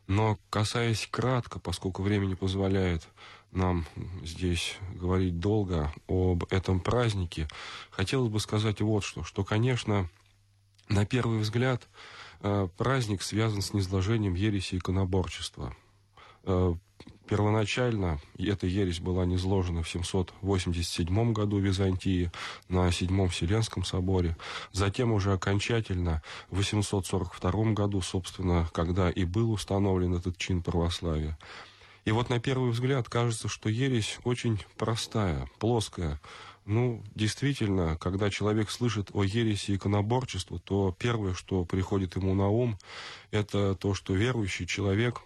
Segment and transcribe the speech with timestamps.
[0.07, 3.07] Но касаясь кратко, поскольку время не позволяет
[3.51, 3.85] нам
[4.23, 7.47] здесь говорить долго об этом празднике,
[7.91, 10.09] хотелось бы сказать вот что, что, конечно,
[10.89, 11.87] на первый взгляд
[12.41, 15.75] э, праздник связан с низложением ереси иконоборчества.
[17.29, 22.31] Первоначально эта ересь была низложена в 787 году в Византии
[22.69, 24.35] на Седьмом Вселенском соборе.
[24.71, 31.37] Затем уже окончательно в 842 году, собственно, когда и был установлен этот чин православия.
[32.03, 36.19] И вот на первый взгляд кажется, что ересь очень простая, плоская.
[36.65, 42.79] Ну, действительно, когда человек слышит о ереси иконоборчества, то первое, что приходит ему на ум,
[43.29, 45.21] это то, что верующий человек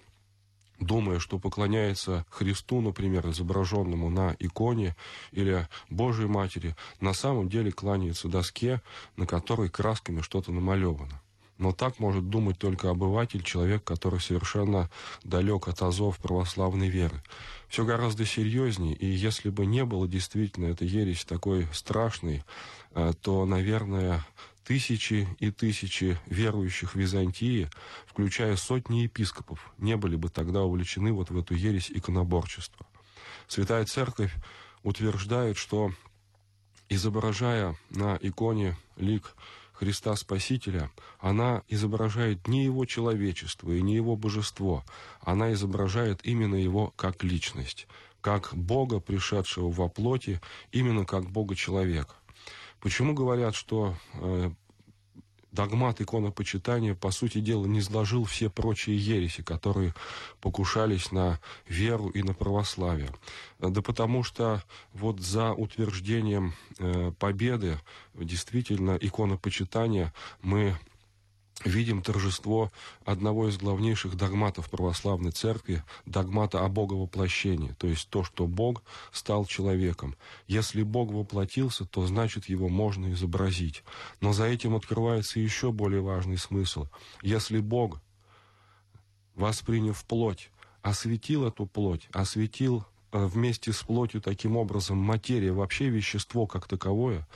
[0.86, 4.96] думая, что поклоняется Христу, например, изображенному на иконе
[5.32, 8.82] или Божьей Матери, на самом деле кланяется доске,
[9.18, 11.22] на которой красками что-то намалевано.
[11.58, 14.90] Но так может думать только обыватель, человек, который совершенно
[15.24, 17.22] далек от азов православной веры.
[17.70, 22.44] Все гораздо серьезнее, и если бы не было действительно этой ересь такой страшной,
[22.96, 24.26] э, то, наверное,
[24.66, 27.70] тысячи и тысячи верующих в Византии,
[28.06, 32.86] включая сотни епископов, не были бы тогда увлечены вот в эту ересь иконоборчества.
[33.48, 34.34] Святая Церковь
[34.84, 35.92] утверждает, что
[36.90, 39.36] изображая на иконе лик
[39.74, 44.86] Христа Спасителя, она изображает не его человечество и не его божество,
[45.22, 47.88] она изображает именно его как личность,
[48.22, 50.40] как Бога, пришедшего во плоти,
[50.72, 52.16] именно как Бога-человека.
[52.84, 54.52] Почему говорят, что э,
[55.54, 59.94] догмат иконопочитания, по сути дела, не сложил все прочие ереси, которые
[60.42, 63.10] покушались на веру и на православие.
[63.58, 64.62] Да потому что
[64.92, 67.80] вот за утверждением э, победы
[68.16, 70.78] действительно иконопочитания мы
[71.64, 72.72] видим торжество
[73.06, 79.46] одного из главнейших догматов православной церкви, догмата о боговоплощении, то есть то, что Бог стал
[79.46, 80.16] человеком.
[80.48, 83.84] Если Бог воплотился, то значит его можно изобразить.
[84.20, 86.88] Но за этим открывается еще более важный смысл.
[87.22, 88.02] Если Бог,
[89.36, 90.50] восприняв плоть,
[90.82, 97.28] осветил эту плоть, осветил Э, вместе с плотью таким образом материя, вообще вещество как таковое,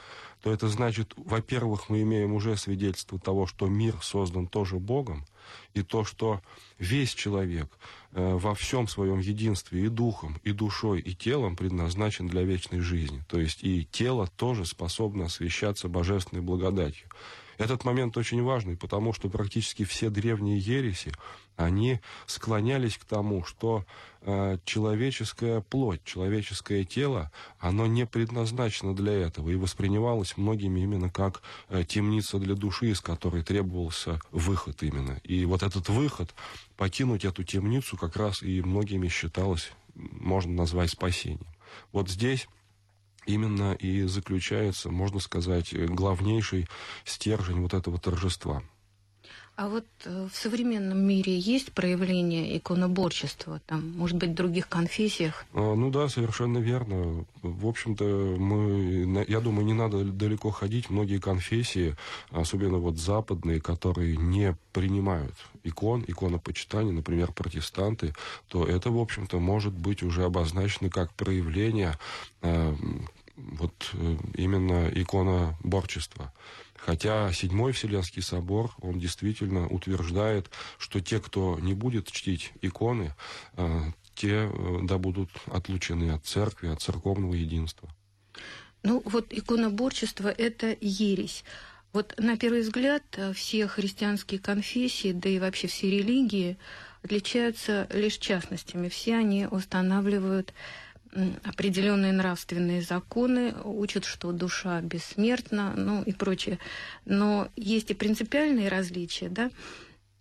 [0.47, 5.25] то это значит, во-первых, мы имеем уже свидетельство того, что мир создан тоже Богом,
[5.73, 6.41] и то, что
[6.79, 7.69] весь человек
[8.13, 13.25] э, во всем своем единстве и духом, и душой, и телом предназначен для вечной жизни.
[13.27, 17.09] То есть и тело тоже способно освещаться божественной благодатью.
[17.57, 21.11] Этот момент очень важный, потому что практически все древние ереси,
[21.55, 23.83] они склонялись к тому, что
[24.21, 31.41] э, человеческая плоть, человеческое тело, оно не предназначено для этого и воспринималось многими именно как
[31.69, 35.19] э, темница для души, из которой требовался выход именно.
[35.23, 36.35] И вот этот выход,
[36.75, 41.47] покинуть эту темницу как раз и многими считалось, можно назвать спасением.
[41.91, 42.47] Вот здесь
[43.27, 46.67] именно и заключается, можно сказать, главнейший
[47.05, 48.63] стержень вот этого торжества.
[49.57, 55.47] А вот э, в современном мире есть проявление иконоборчества, там, может быть, в других конфессиях?
[55.51, 57.25] А, ну да, совершенно верно.
[57.41, 58.03] В общем-то,
[58.37, 60.91] мы, я думаю, не надо далеко ходить.
[60.91, 61.95] Многие конфессии,
[62.29, 65.33] особенно вот западные, которые не принимают
[65.63, 68.13] икон, иконопочитание, например, протестанты,
[68.49, 71.97] то это, в общем-то, может быть уже обозначено как проявление
[72.43, 72.75] э,
[73.37, 76.33] вот э, именно иконоборчества.
[76.75, 83.13] Хотя Седьмой Вселенский собор, он действительно утверждает, что те, кто не будет чтить иконы,
[83.53, 87.89] э, те э, да будут отлучены от церкви, от церковного единства.
[88.83, 91.43] Ну вот иконоборчество– это ересь.
[91.93, 93.03] Вот на первый взгляд
[93.33, 96.57] все христианские конфессии, да и вообще все религии
[97.03, 98.89] отличаются лишь частностями.
[98.89, 100.53] Все они устанавливают
[101.43, 106.59] определенные нравственные законы, учат, что душа бессмертна, ну и прочее.
[107.05, 109.49] Но есть и принципиальные различия, да,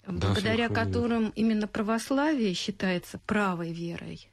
[0.06, 4.28] да благодаря которым именно православие считается правой верой.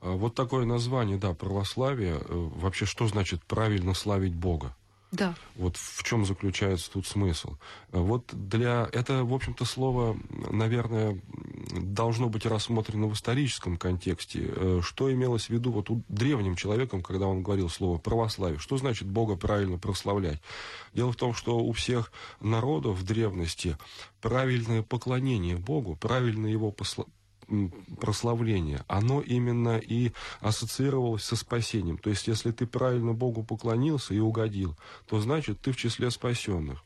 [0.00, 2.14] А вот такое название, да, православие.
[2.14, 4.74] Э, вообще, что значит правильно славить Бога?
[5.10, 5.34] Да.
[5.56, 7.56] Вот в чем заключается тут смысл.
[7.92, 8.88] Вот для...
[8.92, 10.18] Это, в общем-то, слово,
[10.50, 11.20] наверное,
[11.70, 14.50] должно быть рассмотрено в историческом контексте.
[14.54, 18.58] Э, что имелось в виду вот у древним человеком, когда он говорил слово православие?
[18.58, 20.40] Что значит Бога правильно прославлять?
[20.94, 23.76] Дело в том, что у всех народов в древности
[24.20, 26.74] правильное поклонение Богу, правильно его
[28.00, 31.98] прославление, оно именно и ассоциировалось со спасением.
[31.98, 34.76] То есть, если ты правильно Богу поклонился и угодил,
[35.06, 36.84] то значит ты в числе спасенных.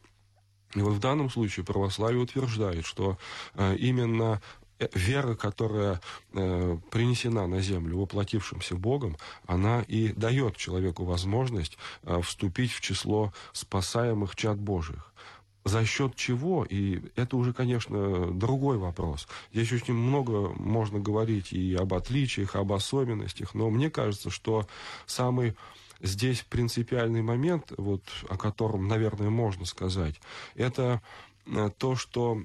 [0.75, 3.19] И вот в данном случае православие утверждает, что
[3.55, 4.40] э, именно
[4.94, 6.00] вера, которая
[6.32, 13.32] э, принесена на землю воплотившимся Богом, она и дает человеку возможность э, вступить в число
[13.52, 15.12] спасаемых чад Божьих
[15.64, 19.29] за счет чего, и это уже, конечно, другой вопрос.
[19.52, 24.67] Здесь очень много можно говорить и об отличиях, об особенностях, но мне кажется, что
[25.06, 25.56] самый
[26.00, 30.20] здесь принципиальный момент, вот, о котором, наверное, можно сказать,
[30.55, 31.00] это
[31.46, 32.43] э, то, что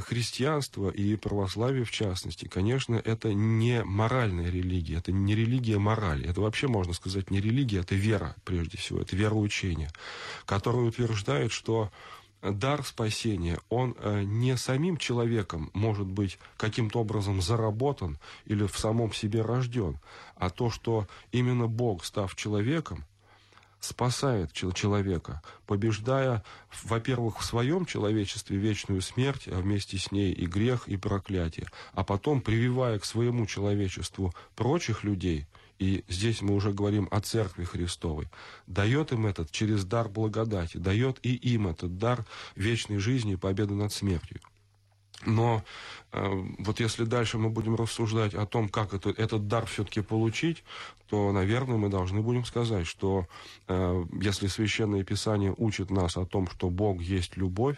[0.00, 6.40] христианство и православие в частности, конечно, это не моральная религия, это не религия морали, это
[6.40, 9.90] вообще, можно сказать, не религия, это вера, прежде всего, это вероучение,
[10.46, 11.90] которое утверждает, что
[12.42, 19.12] дар спасения, он э, не самим человеком может быть каким-то образом заработан или в самом
[19.12, 19.98] себе рожден,
[20.36, 23.04] а то, что именно Бог, став человеком,
[23.84, 26.42] спасает человека, побеждая,
[26.82, 32.04] во-первых, в своем человечестве вечную смерть, а вместе с ней и грех, и проклятие, а
[32.04, 35.46] потом прививая к своему человечеству прочих людей–
[35.78, 38.28] и здесь мы уже говорим о Церкви Христовой,
[38.66, 43.74] дает им этот через дар благодати, дает и им этот дар вечной жизни и победы
[43.74, 44.40] над смертью.
[45.26, 45.62] Но
[46.12, 50.64] э, вот если дальше мы будем рассуждать о том, как это, этот дар все-таки получить,
[51.08, 53.26] то, наверное, мы должны будем сказать, что
[53.68, 57.76] э, если Священное Писание учит нас о том, что Бог есть любовь,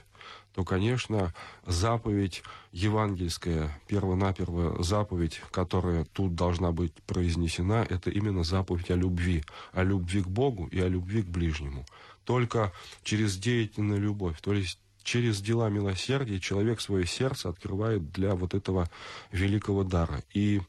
[0.54, 1.34] то, конечно,
[1.66, 9.84] заповедь евангельская, первонаперво заповедь, которая тут должна быть произнесена, это именно заповедь о любви, о
[9.84, 11.84] любви к Богу и о любви к ближнему.
[12.24, 12.72] Только
[13.02, 18.90] через деятельную любовь, то есть через дела милосердия человек свое сердце открывает для вот этого
[19.30, 20.22] великого дара.
[20.34, 20.60] И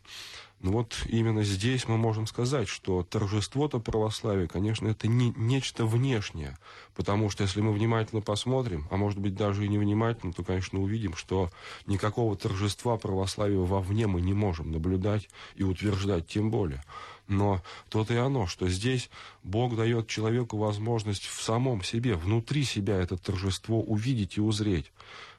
[0.60, 6.58] ну вот именно здесь мы можем сказать, что торжество-то православия, конечно, это не нечто внешнее,
[6.96, 11.16] потому что если мы внимательно посмотрим, а может быть даже и невнимательно, то, конечно, увидим,
[11.16, 11.50] что
[11.88, 16.84] никакого торжества православия вовне мы не можем наблюдать и утверждать тем более.
[17.28, 19.10] Но то-то и оно, что здесь
[19.44, 24.92] Бог дает человеку возможность в самом себе, внутри себя это торжество увидеть и узреть.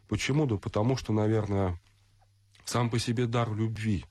[0.08, 0.46] Почему?
[0.46, 1.78] Да потому что, наверное,
[2.64, 4.04] сам по себе дар любви,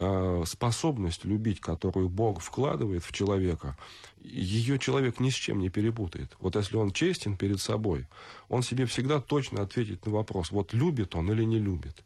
[0.00, 3.76] э, способность любить, которую Бог вкладывает в человека,
[4.20, 6.36] ее человек ни с чем не перепутает.
[6.40, 8.08] Вот если он честен перед собой,
[8.48, 12.02] он себе всегда точно ответит на вопрос, вот любит он или не любит.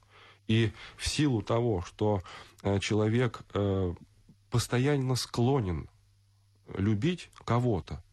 [0.48, 2.22] И в силу того, что
[2.62, 3.94] э, человек э,
[4.54, 5.88] постоянно склонен
[6.78, 8.04] любить кого-то,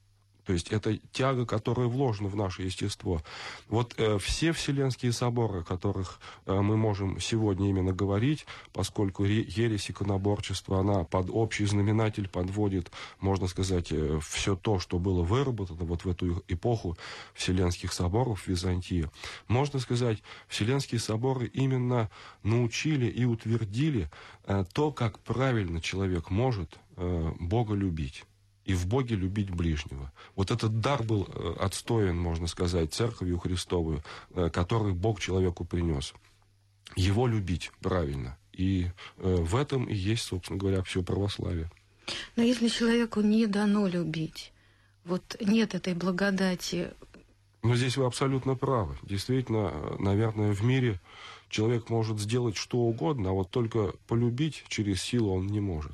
[0.45, 3.21] то есть это тяга, которая вложена в наше естество.
[3.69, 9.91] Вот э, все вселенские соборы, о которых э, мы можем сегодня именно говорить, поскольку ересь
[9.91, 16.05] иконоборчества, она под общий знаменатель подводит, можно сказать, э, все то, что было выработано вот
[16.05, 16.97] в эту эпоху
[17.33, 19.09] вселенских соборов в Византии.
[19.47, 22.09] Можно сказать, вселенские соборы именно
[22.43, 24.09] научили и утвердили
[24.45, 28.25] э, то, как правильно человек может э, Бога любить.
[28.65, 30.11] И в Боге любить ближнего.
[30.35, 34.03] Вот этот дар был э, отстоен, можно сказать, Церковью Христовую,
[34.33, 36.13] э, который Бог человеку принес.
[36.95, 38.37] Его любить правильно.
[38.53, 38.87] И
[39.17, 41.71] э, в этом и есть, собственно говоря, все православие.
[42.35, 44.51] Но если человеку не дано любить,
[45.05, 46.91] вот нет этой благодати.
[47.63, 48.97] Но здесь вы абсолютно правы.
[49.03, 50.99] Действительно, наверное, в мире
[51.49, 55.93] человек может сделать что угодно, а вот только полюбить через силу он не может.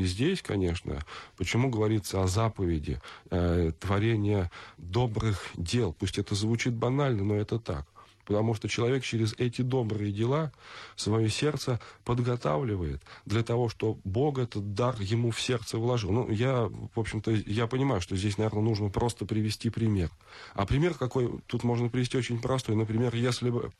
[0.00, 1.04] И здесь, конечно,
[1.36, 5.92] почему говорится о заповеди, э, творения добрых дел.
[5.92, 7.86] Пусть это звучит банально, но это так.
[8.24, 10.52] Потому что человек через эти добрые дела
[10.96, 16.12] свое сердце подготавливает для того, что Бог этот дар ему в сердце вложил.
[16.12, 20.08] Ну, я, в общем-то, я понимаю, что здесь, наверное, нужно просто привести пример.
[20.54, 22.74] А пример какой тут можно привести очень простой.
[22.74, 23.70] Например, если бы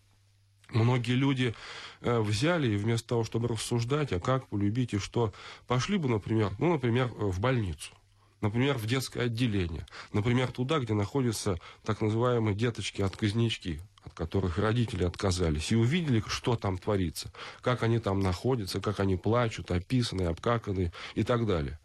[0.72, 1.54] Многие люди
[2.00, 5.32] э, взяли и вместо того, чтобы рассуждать, а как полюбить и что,
[5.66, 7.92] пошли бы, например, ну, например, в больницу,
[8.40, 15.72] например, в детское отделение, например, туда, где находятся так называемые деточки-отказнички, от которых родители отказались,
[15.72, 21.24] и увидели, что там творится, как они там находятся, как они плачут, описаны, обкаканы и
[21.24, 21.78] так далее.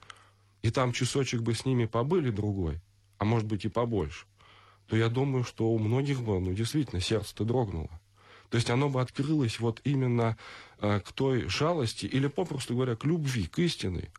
[0.62, 2.80] И там часочек бы с ними побыли другой,
[3.18, 4.26] а может быть и побольше,
[4.88, 7.90] то я думаю, что у многих бы, ну, действительно, сердце-то дрогнуло.
[8.50, 10.38] То есть оно бы открылось вот именно
[10.80, 14.10] э, к той жалости или, попросту говоря, к любви, к истины,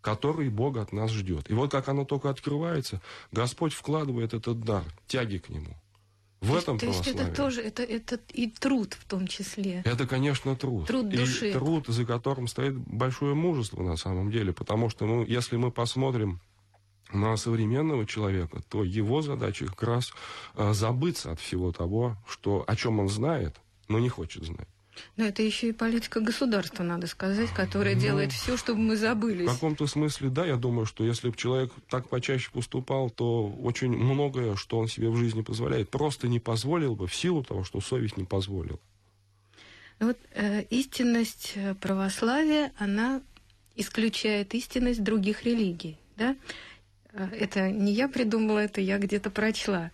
[0.00, 1.50] который Бог от нас ждет.
[1.50, 3.00] И вот как оно только открывается,
[3.32, 5.76] Господь вкладывает этот дар, тяги к нему.
[6.40, 9.82] В то этом то есть это тоже это, это и труд в том числе.
[9.84, 10.86] Это, конечно, труд.
[10.86, 11.50] Труд души.
[11.50, 14.54] И труд, за которым стоит большое мужество на самом деле.
[14.54, 16.40] Потому что, ну, если мы посмотрим
[17.12, 20.12] на современного человека, то его задача как раз
[20.54, 23.56] а, забыться от всего того, что, о чем он знает,
[23.88, 24.68] но не хочет знать.
[25.16, 29.48] Но это еще и политика государства, надо сказать, которая ну, делает все, чтобы мы забылись.
[29.48, 33.90] В каком-то смысле, да, я думаю, что если бы человек так почаще поступал, то очень
[33.90, 37.80] многое, что он себе в жизни позволяет, просто не позволил бы в силу того, что
[37.80, 38.78] совесть не позволила.
[39.98, 43.20] Ну вот э, истинность э, православия, она
[43.76, 46.36] исключает истинность других религий, да?
[47.12, 49.90] Э, это не я придумала, это я где-то прочла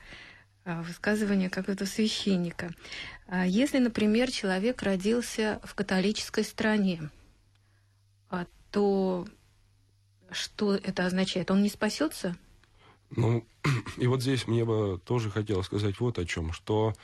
[0.64, 2.73] э, высказывание какого-то священника.
[3.26, 7.11] А если, например, человек родился в католической стране,
[8.30, 9.26] а, то
[10.30, 11.50] что это означает?
[11.50, 12.37] Он не спасется?
[13.11, 13.46] Ну,
[13.96, 16.94] и вот здесь мне бы тоже хотелось сказать вот о чем, что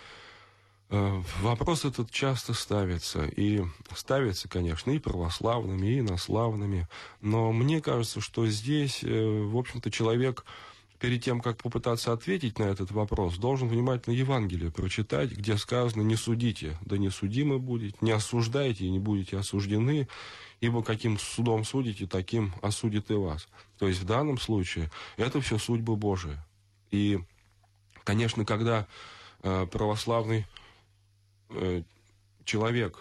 [0.90, 3.62] вопрос этот часто ставится, и
[3.94, 6.86] ставится, конечно, и православными, и инославными,
[7.20, 10.44] но мне кажется, что здесь, э, в общем-то, человек
[10.98, 16.14] перед тем, как попытаться ответить на этот вопрос, должен внимательно Евангелие прочитать, где сказано «не
[16.14, 20.08] судите, да не судимы будете, не осуждайте и не будете осуждены,
[20.60, 23.48] ибо каким судом судите, таким осудит и вас».
[23.78, 26.46] То есть в данном случае это все судьба Божия.
[26.92, 27.18] И,
[28.04, 28.86] конечно, когда
[29.42, 30.61] э, православный Э,
[32.44, 32.98] человек.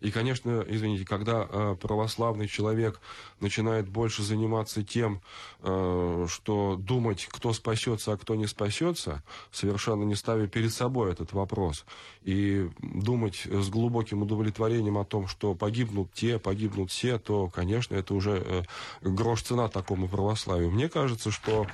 [0.00, 3.00] И, конечно, извините, когда э, православный человек
[3.40, 5.20] начинает больше заниматься тем,
[5.60, 11.32] э, что думать, кто спасется, а кто не спасется, совершенно не ставя перед собой этот
[11.32, 11.84] вопрос,
[12.22, 18.14] и думать с глубоким удовлетворением о том, что погибнут те, погибнут все, то, конечно, это
[18.14, 18.62] уже э,
[19.02, 20.70] грош цена такому православию.
[20.70, 21.66] Мне кажется, что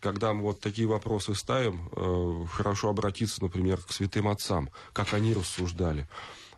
[0.00, 5.34] когда мы вот такие вопросы ставим, э, хорошо обратиться, например, к святым отцам, как они
[5.34, 6.06] рассуждали.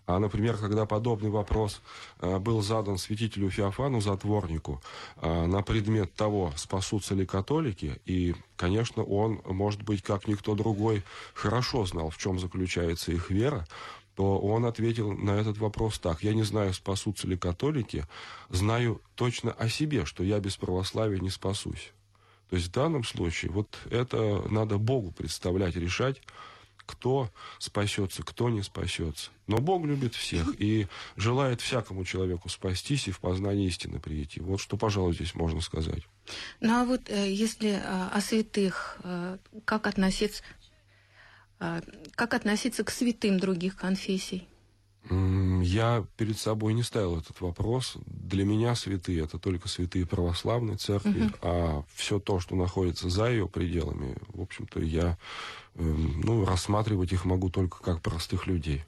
[0.08, 1.82] А, например, когда подобный вопрос
[2.20, 4.80] э, был задан святителю Феофану, затворнику,
[5.20, 11.04] э, на предмет того, спасутся ли католики, и, конечно, он, может быть, как никто другой,
[11.34, 13.66] хорошо знал, в чем заключается их вера,
[14.16, 16.22] то он ответил на этот вопрос так.
[16.22, 18.06] Я не знаю, спасутся ли католики,
[18.48, 21.92] знаю точно о себе, что я без православия не спасусь.
[22.50, 26.20] То есть в данном случае вот это надо Богу представлять, решать,
[26.88, 29.30] кто спасется, кто не спасется.
[29.46, 30.86] Но Бог любит всех и
[31.16, 34.40] желает всякому человеку спастись и в познание истины прийти.
[34.40, 36.02] Вот что, пожалуй, здесь можно сказать.
[36.60, 40.42] Ну а вот э, если э, о святых, э, как относиться,
[41.58, 44.46] как относиться к святым других конфессий?
[45.10, 47.96] Я перед собой не ставил этот вопрос.
[48.06, 51.34] Для меня святые это только святые православной церкви, угу.
[51.42, 55.16] а все то, что находится за ее пределами, в общем-то, я
[55.76, 58.84] эм, ну, рассматривать их могу только как простых людей.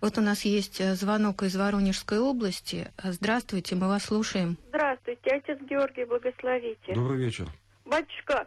[0.00, 2.92] Вот у нас есть э, звонок из Воронежской области.
[3.02, 4.58] Здравствуйте, мы вас слушаем.
[4.68, 6.94] Здравствуйте, отец Георгий, благословите.
[6.94, 7.48] Добрый вечер.
[7.84, 8.46] Батюшка,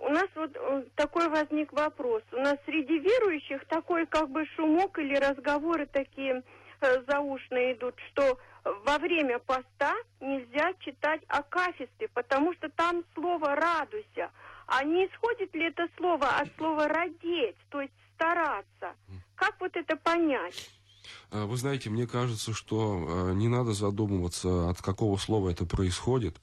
[0.00, 2.22] у нас вот э, такой возник вопрос.
[2.32, 6.42] У нас среди верующих такой как бы шумок или разговоры такие,
[6.80, 8.38] э, заушные идут, что
[8.84, 14.30] во время поста нельзя читать акафисты, потому что там слово «радуйся».
[14.66, 18.92] А не исходит ли это слово от слова «родить», то есть стараться?
[19.34, 20.70] Как вот это понять?
[21.30, 26.36] А, вы знаете, мне кажется, что не надо задумываться, от какого слова это происходит.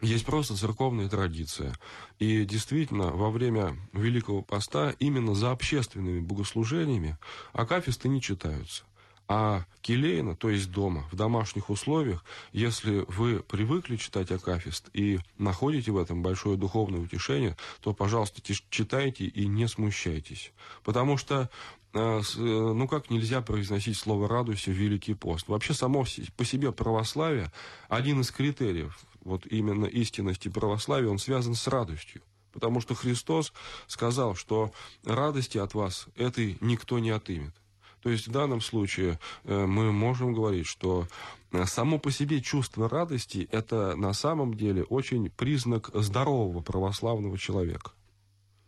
[0.00, 1.74] Есть просто церковная традиция.
[2.18, 7.18] И действительно, во время Великого Поста именно за общественными богослужениями
[7.52, 8.84] акафисты не читаются.
[9.32, 15.92] А келейно, то есть дома, в домашних условиях, если вы привыкли читать Акафист и находите
[15.92, 20.52] в этом большое духовное утешение, то, пожалуйста, читайте и не смущайтесь.
[20.82, 21.48] Потому что
[21.92, 25.46] э, э, ну как нельзя произносить слово «радуйся» в Великий пост?
[25.46, 26.04] Вообще само
[26.36, 27.52] по себе православие
[27.88, 32.22] один из критериев вот именно истинности православия, он связан с радостью.
[32.52, 33.52] Потому что Христос
[33.86, 34.72] сказал, что
[35.04, 37.54] радости от вас этой никто не отымет.
[38.02, 41.06] То есть в данном случае э, мы можем говорить, что
[41.52, 47.92] э, само по себе чувство радости– это на самом деле очень признак здорового православного человека.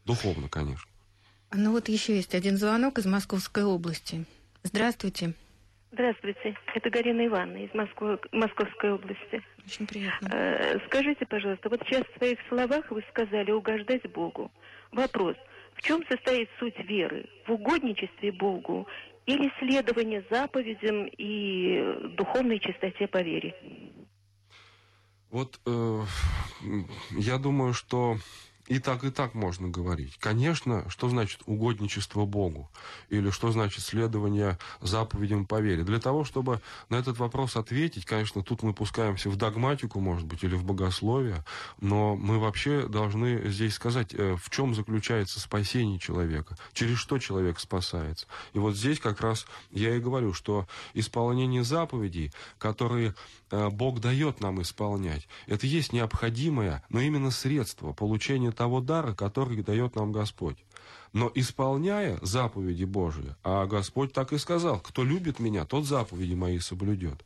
[0.04, 0.90] Духовно, конечно.
[1.52, 4.26] Ну вот еще есть один звонок из Московской области.
[4.62, 5.34] Здравствуйте.
[5.92, 9.42] Здравствуйте, это Галина Ивановна из Москвы, Московской области.
[9.66, 10.28] Очень приятно.
[10.32, 14.50] Э, скажите, пожалуйста, вот сейчас в своих словах вы сказали угождать Богу.
[14.90, 15.36] Вопрос,
[15.74, 17.26] в чем состоит суть веры?
[17.46, 18.86] В угодничестве Богу
[19.26, 23.54] или следование заповедям и духовной чистоте по вере?
[25.30, 26.00] Вот э,
[27.10, 28.16] я думаю, что
[28.68, 30.16] и так, и так можно говорить.
[30.18, 32.70] Конечно, что значит угодничество Богу?
[33.08, 35.82] Или что значит следование заповедям по вере?
[35.82, 40.44] Для того, чтобы на этот вопрос ответить, конечно, тут мы пускаемся в догматику, может быть,
[40.44, 41.44] или в богословие,
[41.80, 47.58] но мы вообще должны здесь сказать, э, в чем заключается спасение человека, через что человек
[47.58, 48.26] спасается.
[48.52, 53.14] И вот здесь как раз я и говорю, что исполнение заповедей, которые
[53.50, 59.62] э, Бог дает нам исполнять, это есть необходимое, но именно средство получения того дара, который
[59.62, 60.58] дает нам Господь.
[61.12, 66.58] Но исполняя заповеди Божии, а Господь так и сказал, кто любит меня, тот заповеди мои
[66.58, 67.22] соблюдет.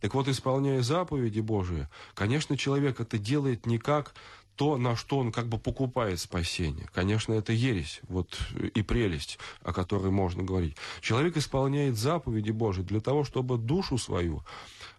[0.00, 4.14] Так вот, исполняя заповеди Божии, конечно, человек это делает не как
[4.54, 6.88] то, на что он как бы покупает спасение.
[6.94, 8.38] Конечно, это ересь, вот
[8.74, 10.76] и прелесть, о которой можно говорить.
[11.00, 14.44] Человек исполняет заповеди Божии для того, чтобы душу свою,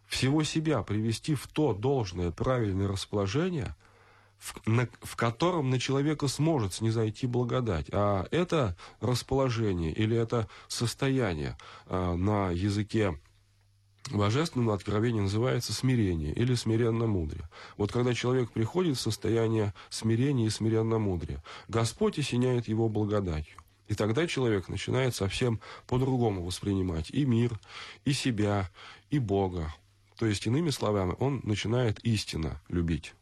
[0.08, 3.76] всего себя привести в то должное, правильное расположение–
[4.46, 7.88] в, на, в котором на человека сможет снизойти благодать.
[7.92, 13.20] А это расположение или это состояние а, на языке
[14.12, 17.50] Божественного откровения называется смирение или смиренно мудрее.
[17.76, 23.58] Вот когда человек приходит в состояние смирения и смиренно мудрее, Господь осеняет его благодатью.
[23.88, 27.60] И тогда человек начинает совсем по-другому воспринимать и мир,
[28.04, 28.70] и себя,
[29.10, 29.74] и Бога.
[30.20, 33.16] То есть, иными словами, он начинает истинно любить.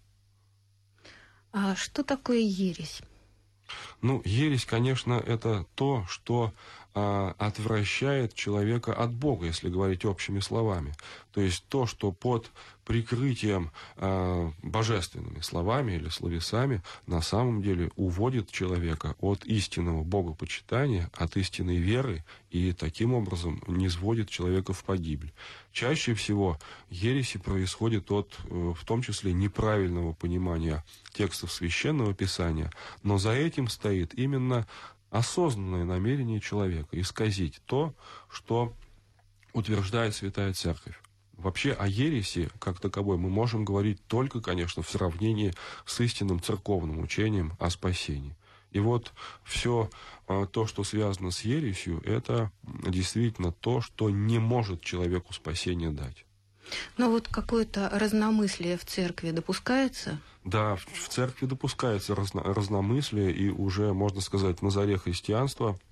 [1.53, 3.01] А что такое ересь?
[4.01, 6.51] Ну, ересь, конечно, это то, что
[6.95, 10.93] а, отвращает человека от Бога, если говорить общими словами.
[11.31, 12.51] То есть то, что под
[12.85, 21.37] прикрытием э, божественными словами или словесами на самом деле уводит человека от истинного богопочитания, от
[21.37, 23.89] истинной веры и таким образом не
[24.29, 25.33] человека в погибель.
[25.71, 33.17] Чаще всего ереси происходит от, э, в том числе, неправильного понимания текстов священного писания, но
[33.17, 34.67] за этим стоит именно
[35.13, 37.93] осознанное намерение человека исказить то,
[38.29, 38.73] что
[39.53, 40.99] утверждает Святая Церковь.
[41.33, 45.53] Вообще о ереси, как таковой, мы можем говорить только, конечно, в сравнении
[45.85, 48.35] с истинным церковным учением о спасении.
[48.71, 49.91] И вот все
[50.27, 56.25] а, то, что связано с ересью, это действительно то, что не может человеку спасение дать.
[56.97, 60.19] Но вот какое-то разномыслие в церкви допускается?
[60.45, 65.77] Да, в церкви допускается разно, разномыслие, и уже, можно сказать, на заре христианства–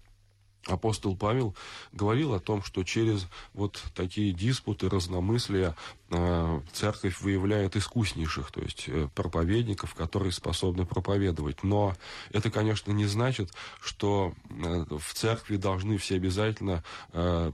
[0.67, 1.55] апостол Павел
[1.91, 5.75] говорил о том, что через вот такие диспуты, разномыслия
[6.09, 11.63] э, церковь выявляет искуснейших, то есть э, проповедников, которые способны проповедовать.
[11.63, 11.95] Но
[12.31, 16.83] это, конечно, не значит, что э, в церкви должны все обязательно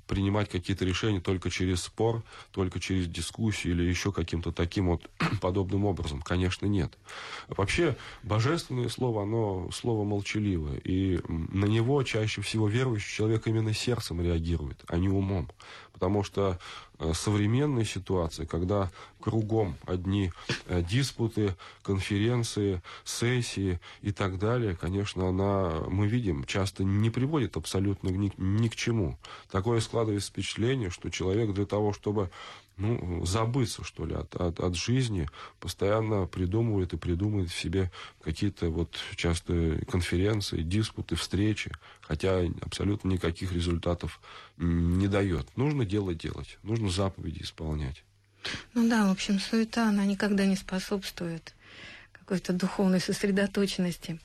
[0.08, 5.10] принимать какие-то решения только через спор, только через дискуссию или еще каким-то таким вот
[5.41, 6.22] подобным образом.
[6.22, 6.98] Конечно, нет.
[7.48, 14.22] Вообще, божественное слово, оно слово молчаливое, и на него чаще всего верующие человек именно сердцем
[14.22, 15.50] реагирует, а не умом.
[15.94, 16.60] Потому что
[17.00, 20.32] э, современной ситуации, когда кругом одни
[20.68, 28.10] э, диспуты, конференции, сессии и так далее, конечно, она, мы видим, часто не приводит абсолютно
[28.10, 29.18] ни, ни к чему.
[29.50, 32.30] Такое складывается впечатление, что человек для того, чтобы
[32.78, 35.28] ну, забыться, что ли, от, от, от жизни,
[35.60, 43.52] постоянно придумывает и придумывает в себе какие-то вот часто конференции, диспуты, встречи, хотя абсолютно никаких
[43.52, 44.20] результатов
[44.58, 45.56] не дает.
[45.58, 48.04] Нужно дело делать, нужно заповеди исполнять.
[48.74, 51.54] Ну да, в общем, суета, она никогда не способствует
[52.12, 54.20] какой-то духовной сосредоточенности.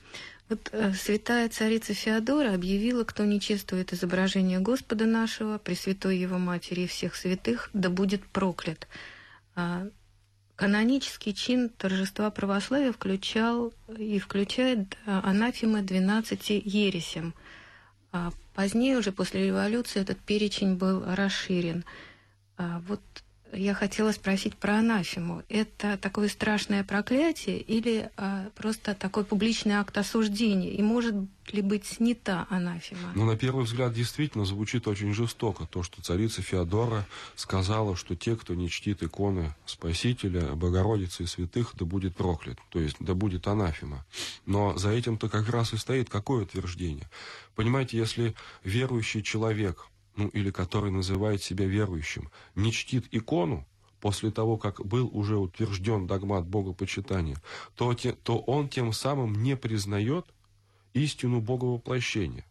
[0.49, 6.81] Вот э, святая царица Феодора объявила, кто не чествует изображение Господа нашего, Пресвятой Его Матери
[6.81, 8.87] и всех святых, да будет проклят.
[9.55, 9.87] А,
[10.55, 17.33] канонический чин торжества православия включал и включает э, анафемы 12 ересям.
[18.11, 21.83] А позднее, уже после революции, этот перечень был расширен.
[22.57, 23.01] А вот
[23.55, 25.43] я хотела спросить про анафему.
[25.49, 30.71] Это такое страшное проклятие или а, просто такой публичный акт осуждения?
[30.71, 31.15] И может
[31.51, 33.11] ли быть снята анафема?
[33.15, 35.65] Ну, на первый взгляд, действительно звучит очень жестоко.
[35.65, 41.73] То, что царица Феодора сказала, что те, кто не чтит иконы Спасителя, Богородицы и святых,
[41.75, 42.57] да будет проклят.
[42.69, 44.05] То есть, да будет анафема.
[44.45, 47.09] Но за этим-то как раз и стоит какое утверждение.
[47.55, 53.65] Понимаете, если верующий человек ну или который называет себя верующим, не чтит икону,
[53.99, 57.37] после того, как был уже утвержден догмат богопочитания,
[57.75, 60.25] то, те, то он тем самым не признает
[60.93, 62.45] истину боговоплощения.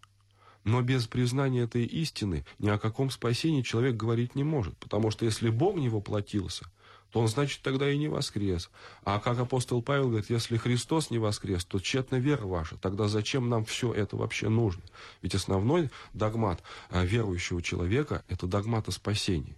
[0.64, 5.26] Но без признания этой истины ни о каком спасении человек говорить не может, потому что
[5.26, 6.64] если Бог не воплотился–
[7.12, 8.70] то он, значит, тогда и не воскрес.
[9.04, 12.78] А как апостол Павел говорит, если Христос не воскрес, то тщетна вера ваша.
[12.78, 14.82] Тогда зачем нам все это вообще нужно?
[15.20, 19.54] Ведь основной догмат а, верующего человека– это догмат о спасении.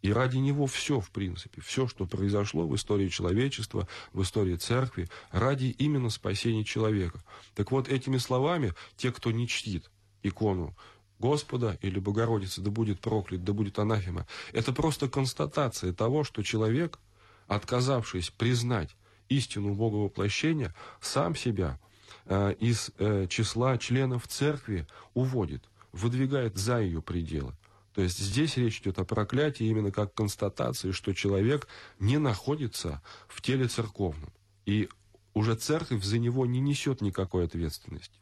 [0.00, 5.10] И ради него все, в принципе, все, что произошло в истории человечества, в истории церкви,
[5.30, 7.22] ради именно спасения человека.
[7.54, 9.90] Так вот, этими словами, те, кто не чтит
[10.22, 10.74] икону
[11.20, 14.26] Господа или Богородицы, да будет проклят, да будет анафема.
[14.52, 16.98] Это просто констатация того, что человек,
[17.46, 18.96] отказавшись признать
[19.28, 21.78] истину Бога воплощения, сам себя
[22.24, 27.54] э, из э, числа членов церкви уводит, выдвигает за ее пределы.
[27.94, 33.42] То есть здесь речь идет о проклятии именно как констатации, что человек не находится в
[33.42, 34.32] теле церковном.
[34.64, 34.88] И
[35.34, 38.18] уже церковь за него не несет никакой ответственности.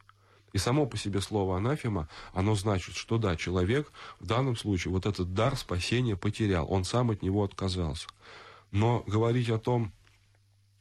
[0.53, 5.05] И само по себе слово анафема, оно значит, что да, человек в данном случае вот
[5.05, 8.07] этот дар спасения потерял, он сам от него отказался.
[8.71, 9.91] Но говорить о том,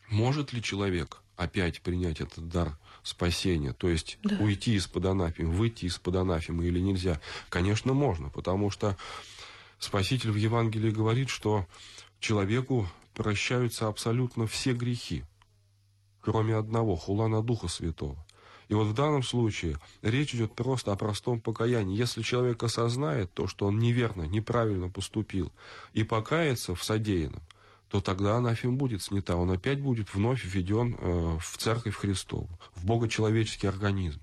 [0.09, 4.37] может ли человек опять принять этот дар спасения, то есть да.
[4.37, 8.97] уйти из-под анафемы, выйти из-под анафемы или нельзя, конечно, можно, потому что
[9.79, 11.67] Спаситель в Евангелии говорит, что
[12.19, 15.25] человеку прощаются абсолютно все грехи,
[16.21, 18.17] кроме одного, хула на Духа Святого.
[18.69, 21.97] И вот в данном случае речь идет просто о простом покаянии.
[21.97, 25.51] Если человек осознает то, что он неверно, неправильно поступил,
[25.95, 27.43] и покается в содеянном,
[27.89, 29.37] то тогда анафем будет снята.
[29.37, 34.21] Он опять будет вновь введен э, в Церковь Христову, в богочеловеческий организм.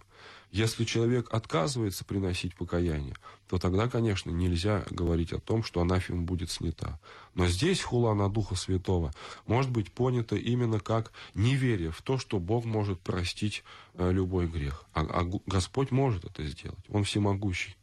[0.55, 3.17] Если человек отказывается приносить покаяние,
[3.49, 6.97] то тогда, конечно, нельзя говорить о том, что анафема будет снята.
[7.33, 9.13] Но здесь хула на Духа Святого
[9.47, 13.65] может быть понята именно как неверие в то, что Бог может простить
[13.95, 14.85] э, любой грех.
[14.93, 16.85] А, а Господь может это сделать.
[16.87, 17.75] Он всемогущий.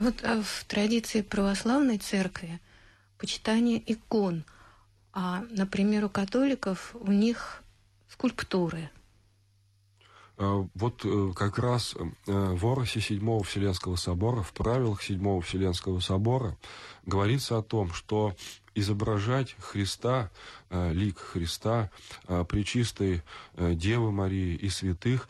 [0.00, 2.58] Вот а в традиции православной церкви
[3.16, 4.44] почитание икон,
[5.12, 7.62] а, например, у католиков у них
[8.08, 8.90] скульптуры–
[10.36, 16.56] вот э, как раз э, в Оросе Седьмого Вселенского Собора, в правилах Седьмого Вселенского Собора
[17.06, 18.34] говорится о том, что
[18.74, 20.30] изображать Христа,
[20.70, 21.90] э, лик Христа,
[22.26, 23.22] э, Пречистой
[23.54, 25.28] э, Девы Марии и святых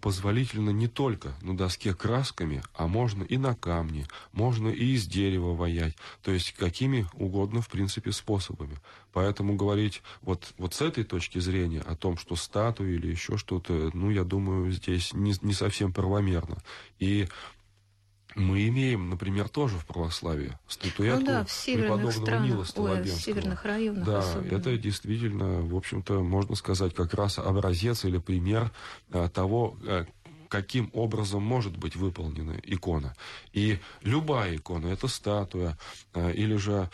[0.00, 5.54] позволительно не только на доске красками, а можно и на камне, можно и из дерева
[5.54, 8.78] ваять, то есть какими угодно, в принципе, способами.
[9.12, 13.90] Поэтому говорить вот, вот с этой точки зрения о том, что статуи или еще что-то,
[13.94, 16.58] ну, я думаю, здесь не, не совсем правомерно.
[16.98, 17.26] И
[18.36, 23.16] мы имеем, например, тоже в православии статуэтку ну, да, в преподобного странах, Нила Столобенского.
[23.16, 24.54] в северных районах Да, особенно.
[24.54, 28.70] это действительно, в общем-то, можно сказать, как раз образец или пример
[29.10, 30.04] а, того, а,
[30.48, 33.16] каким образом может быть выполнена икона.
[33.54, 35.78] И любая икона, это статуя,
[36.12, 36.90] а, или же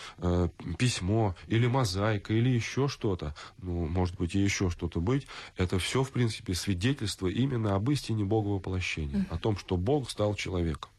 [0.78, 5.26] письмо, или мозаика, или еще что-то, ну, может быть, и еще что-то быть,
[5.56, 10.36] это все, в принципе, свидетельство именно об истине Бога воплощения, о том, что Бог стал
[10.36, 10.91] человеком.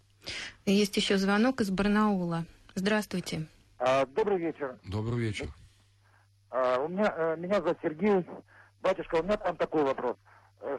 [0.65, 2.45] Есть еще звонок из Барнаула.
[2.75, 3.47] Здравствуйте.
[3.79, 4.79] А, добрый вечер.
[4.85, 5.47] Добрый вечер.
[6.49, 8.25] А, у меня, э, меня зовут Сергей.
[8.81, 10.17] Батюшка, у меня там такой вопрос.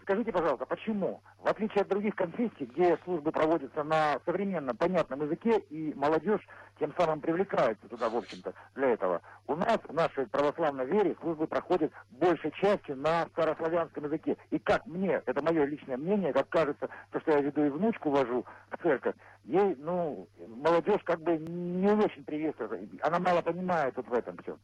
[0.02, 5.58] Скажите, пожалуйста, почему, в отличие от других конфессий, где службы проводятся на современном, понятном языке,
[5.70, 6.46] и молодежь
[6.78, 11.46] тем самым привлекается туда, в общем-то, для этого, у нас, в нашей православной вере, службы
[11.46, 14.36] проходят большей частью на старославянском языке.
[14.50, 18.10] И как мне, это мое личное мнение, как кажется, то, что я веду и внучку
[18.10, 24.08] вожу в церковь, ей, ну, молодежь как бы не очень приветствует, она мало понимает вот
[24.08, 24.58] в этом всем.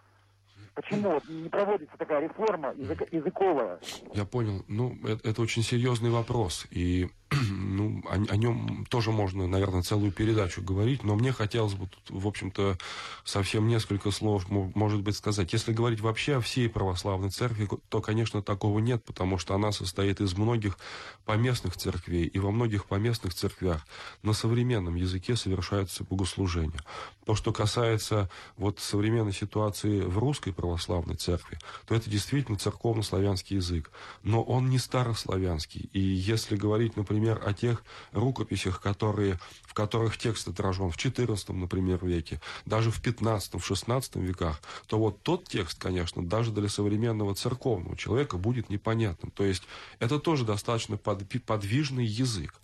[0.75, 3.79] Почему не проводится такая реформа язык, языковая?
[4.15, 4.65] Я понял.
[4.69, 6.67] Ну, это, это очень серьезный вопрос.
[6.71, 7.09] И
[7.51, 12.23] ну, о, о нем тоже можно, наверное, целую передачу говорить, но мне хотелось бы, тут,
[12.23, 12.77] в общем-то,
[13.25, 15.53] совсем несколько слов, может быть, сказать.
[15.53, 20.21] Если говорить вообще о всей православной церкви, то, конечно, такого нет, потому что она состоит
[20.21, 20.77] из многих
[21.25, 23.87] поместных церквей, и во многих поместных церквях
[24.23, 26.81] на современном языке совершаются богослужения.
[27.25, 33.93] То, что касается вот современной ситуации в русской православной церкви, то это действительно церковно-славянский язык.
[34.25, 35.89] Но он не старославянский.
[35.93, 42.05] И если говорить, например, о тех рукописях, которые, в которых текст отражен в XIV, например,
[42.05, 47.35] веке, даже в XV, в XVI веках, то вот тот текст, конечно, даже для современного
[47.35, 49.31] церковного человека будет непонятным.
[49.31, 49.63] То есть
[49.99, 52.55] это тоже достаточно под, подвижный язык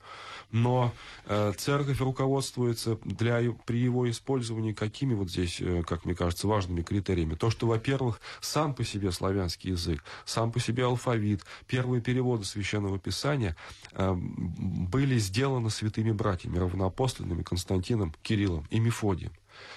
[0.50, 0.92] но
[1.26, 6.82] э, церковь руководствуется для, при его использовании какими вот здесь, э, как мне кажется, важными
[6.82, 7.34] критериями.
[7.34, 12.98] То, что, во-первых, сам по себе славянский язык, сам по себе алфавит, первые переводы Священного
[12.98, 13.56] Писания
[13.92, 19.32] э, были сделаны святыми братьями, равноапостольными Константином, Кириллом и Мефодием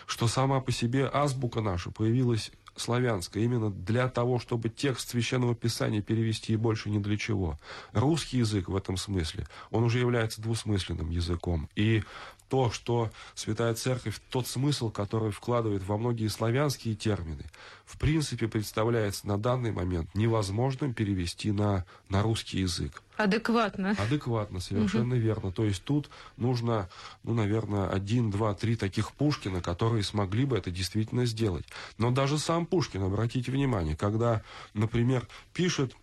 [0.05, 6.01] что сама по себе азбука наша появилась славянское, именно для того, чтобы текст Священного Писания
[6.01, 7.59] перевести и больше ни для чего.
[7.93, 11.69] Русский язык в этом смысле, он уже является двусмысленным языком.
[11.75, 12.03] И
[12.49, 17.45] то, что Святая Церковь, тот смысл, который вкладывает во многие славянские термины,
[17.85, 23.03] в принципе представляется на данный момент невозможным перевести на, на русский язык.
[23.17, 23.95] Адекватно.
[23.99, 25.21] Адекватно, совершенно угу.
[25.21, 25.51] верно.
[25.51, 26.89] То есть тут нужно,
[27.23, 31.65] ну, наверное, один, два, три таких Пушкина, которые смогли бы это действительно сделать.
[31.97, 34.41] Но даже сам Пушкин, обратите внимание, когда,
[34.73, 35.95] например, пишет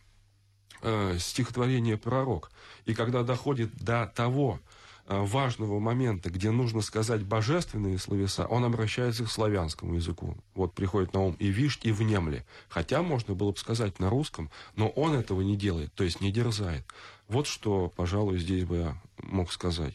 [0.83, 2.51] э, стихотворение «Пророк»,
[2.85, 4.61] и когда доходит до того,
[5.07, 10.37] важного момента, где нужно сказать божественные словеса, он обращается к славянскому языку.
[10.55, 12.45] Вот приходит на ум и вишь, и внемли.
[12.69, 16.33] Хотя можно было бы сказать на русском, но он этого не делает, то есть не
[16.33, 16.85] дерзает.
[17.29, 19.95] Вот что, пожалуй, здесь бы я мог сказать.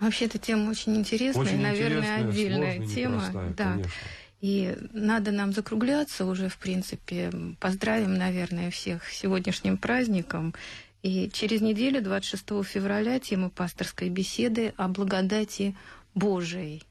[0.00, 3.52] Вообще эта тема очень интересная, очень наверное, отдельная сложная, тема.
[3.56, 3.72] Да.
[3.72, 3.92] Конечно.
[4.40, 7.32] И надо нам закругляться уже, в принципе.
[7.58, 10.54] Поздравим, наверное, всех с сегодняшним праздником.
[11.02, 15.76] И через неделю, 26 февраля, тема пасторской беседы о благодати
[16.14, 16.82] Божией.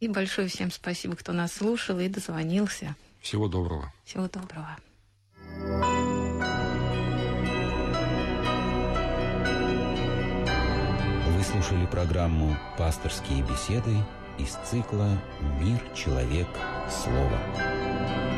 [0.00, 2.96] И большое всем спасибо, кто нас слушал и дозвонился.
[3.20, 3.92] Всего доброго.
[4.04, 4.76] Всего доброго.
[11.28, 13.96] Вы слушали программу «Пасторские беседы»
[14.38, 15.20] из цикла
[15.60, 16.48] «Мир, человек,
[16.90, 18.31] слово».